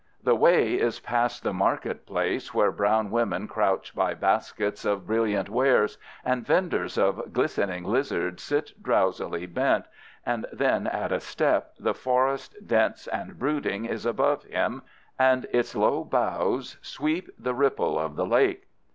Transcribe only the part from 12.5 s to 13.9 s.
dense and brooding